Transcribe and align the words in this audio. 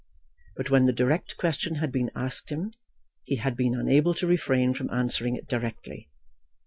But 0.57 0.71
when 0.71 0.85
the 0.85 0.93
direct 0.93 1.37
question 1.37 1.75
had 1.75 1.91
been 1.91 2.09
asked 2.15 2.49
him 2.51 2.71
he 3.23 3.35
had 3.35 3.55
been 3.55 3.75
unable 3.75 4.15
to 4.15 4.25
refrain 4.25 4.73
from 4.73 4.89
answering 4.89 5.35
it 5.35 5.47
directly. 5.47 6.09